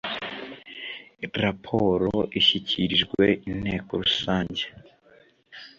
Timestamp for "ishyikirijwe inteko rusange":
2.39-4.63